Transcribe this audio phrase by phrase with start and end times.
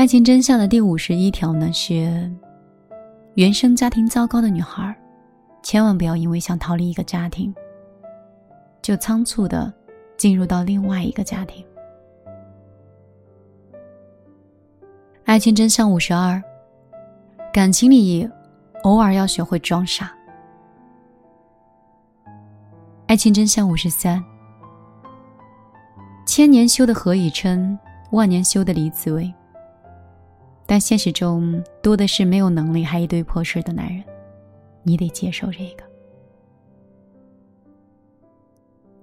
[0.00, 2.32] 爱情真相的第五十一条呢是：
[3.34, 4.96] 原生家庭糟糕的女孩，
[5.62, 7.54] 千万不要因为想逃离一个家庭，
[8.80, 9.70] 就仓促的
[10.16, 11.62] 进入到另外一个家庭。
[15.26, 16.42] 爱情真相五十二：
[17.52, 18.26] 感情里
[18.84, 20.10] 偶尔要学会装傻。
[23.06, 24.24] 爱情真相五十三：
[26.24, 27.78] 千年修的何以琛，
[28.12, 29.30] 万年修的李子维。
[30.70, 34.04] 但现实中多的是没有能力还一堆破事的男人，
[34.84, 35.82] 你得接受这个。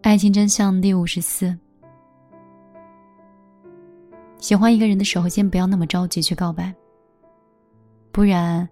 [0.00, 1.58] 爱情真相第五十四：
[4.38, 6.72] 喜欢一个人的时候，先不要那么着急去告白，
[8.12, 8.68] 不然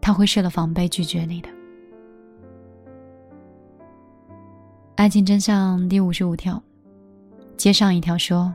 [0.00, 1.50] 他会设了防备拒绝你的。
[4.96, 6.62] 爱情真相第五十五条：
[7.58, 8.50] 接上一条说，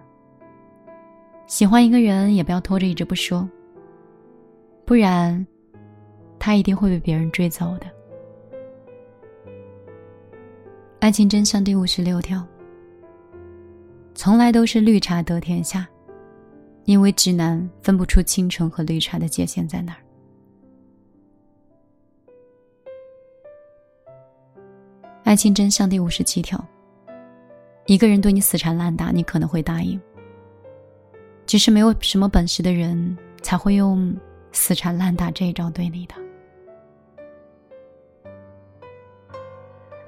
[1.46, 3.48] 喜欢一个人也不要拖着一直不说。
[4.86, 5.46] 不然，
[6.38, 7.88] 他一定会被别人追走的。
[11.00, 12.46] 爱情真相第五十六条：
[14.14, 15.88] 从来都是绿茶得天下，
[16.84, 20.00] 因为直男分不出清纯和绿茶的界限在哪儿。
[25.24, 26.64] 爱情真相第五十七条：
[27.86, 30.00] 一个人对你死缠烂打，你可能会答应，
[31.46, 34.14] 只是没有什么本事的人才会用。
[34.54, 36.16] 死缠烂打这一招对你的。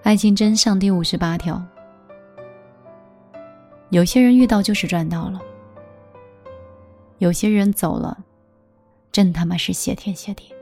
[0.04, 1.62] 爱情真相第五十八条：
[3.90, 5.42] 有些人遇到就是赚到了，
[7.18, 8.18] 有些人走了，
[9.12, 10.54] 真他妈是谢天谢地。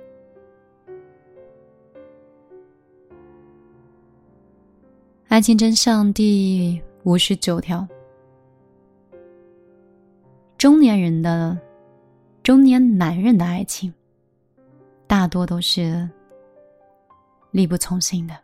[5.28, 7.86] 爱情真相第五十九条：
[10.58, 11.60] 中年人的。
[12.44, 13.92] 中年男人的爱情，
[15.08, 16.10] 大多都是
[17.52, 18.36] 力不从心的。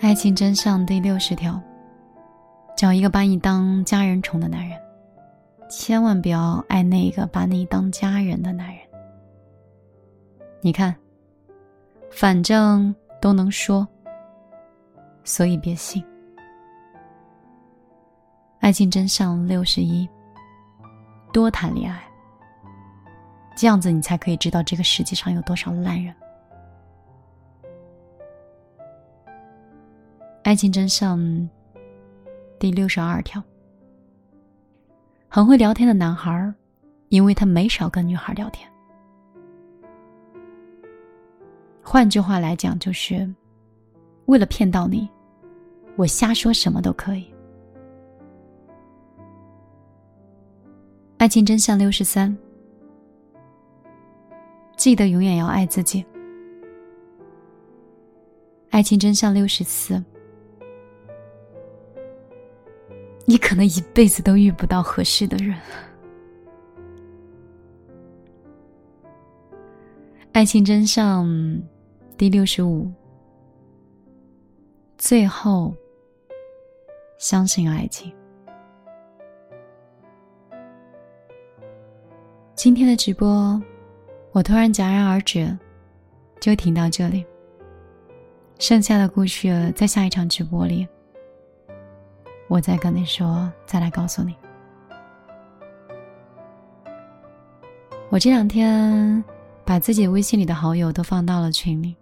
[0.00, 1.62] 爱情真相第六十条：
[2.76, 4.76] 找一个把你当家人宠的男人，
[5.70, 8.78] 千万不要爱那个把你当家人的男人。
[10.60, 10.92] 你看，
[12.10, 13.86] 反正都能说，
[15.22, 16.04] 所以别信。
[18.64, 20.08] 爱情真相六十一：
[21.34, 22.02] 多谈恋爱，
[23.54, 26.14] 这样子你才可以知道这个世界上有多少烂人。
[30.44, 31.20] 爱情真相
[32.58, 33.42] 第六十二条：
[35.28, 36.50] 很会聊天的男孩，
[37.10, 38.66] 因为他没少跟女孩聊天。
[41.82, 43.30] 换句话来讲，就是
[44.24, 45.06] 为了骗到你，
[45.96, 47.33] 我瞎说什么都可以。
[51.24, 52.36] 爱情真相六十三：
[54.76, 56.04] 记得永远要爱自己。
[58.68, 60.04] 爱情真相六十四：
[63.24, 65.56] 你可能一辈子都遇不到合适的人。
[70.32, 71.26] 爱情真相
[72.18, 72.92] 第六十五：
[74.98, 75.74] 最后，
[77.16, 78.12] 相信爱情。
[82.56, 83.60] 今天的直播，
[84.30, 85.56] 我突然戛然而止，
[86.40, 87.26] 就停到这里。
[88.60, 90.86] 剩下的故事在下一场直播里，
[92.48, 94.36] 我再跟你说，再来告诉你。
[98.08, 99.22] 我这两天
[99.64, 101.96] 把自己微信里的好友都放到了群里，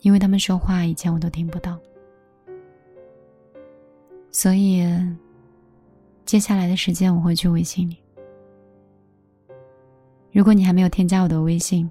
[0.00, 1.78] 因为他们说话以前我都听不到，
[4.32, 4.82] 所以
[6.24, 7.98] 接下来的时间我会去微信里。
[10.32, 11.90] 如果你还没有添加我的微信，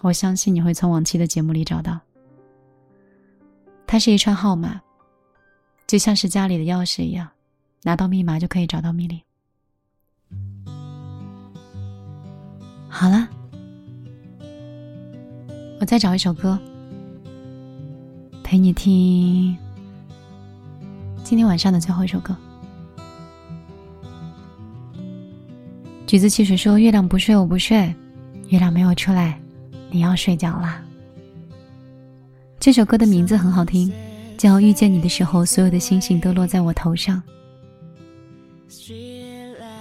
[0.00, 1.98] 我相信你会从往期的节目里找到。
[3.86, 4.80] 它是一串号码，
[5.86, 7.26] 就像是家里的钥匙一样，
[7.82, 9.18] 拿到密码就可以找到密令。
[12.88, 13.26] 好了，
[15.80, 16.58] 我再找一首歌
[18.44, 19.56] 陪你听
[21.24, 22.36] 今天晚上的最后一首歌。
[26.08, 27.94] 橘子汽水说：“月亮不睡，我不睡。
[28.48, 29.38] 月亮没有出来，
[29.90, 30.82] 你要睡觉啦。”
[32.58, 33.92] 这首歌的名字很好听，
[34.38, 37.22] 叫《遇见你的时候，所有的星星都落在我头上》。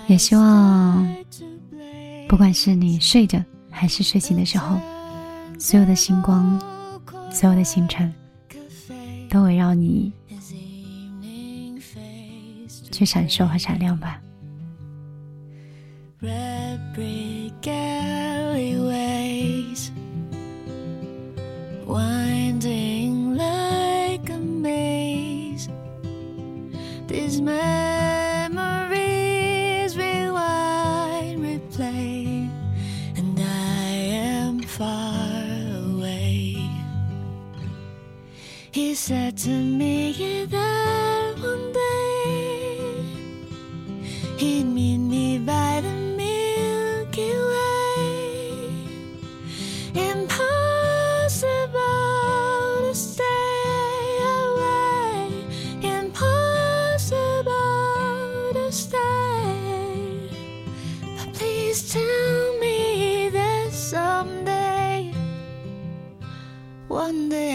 [0.08, 1.08] 也希望，
[2.28, 3.42] 不管是你睡着
[3.72, 4.78] 还是睡醒的时候，
[5.58, 6.62] 所有的星光，
[7.32, 8.14] 所有的星辰，
[9.30, 10.12] 都围绕你
[12.92, 14.22] 去闪烁和闪亮吧。
[16.28, 19.02] Red brick alleyways
[21.86, 25.70] winding like a maze.
[27.08, 28.58] These memories
[29.96, 32.50] rewind, replay,
[33.16, 33.88] and I
[34.36, 35.46] am far
[35.94, 36.70] away.
[38.74, 40.67] He said to me that.
[67.08, 67.47] grande.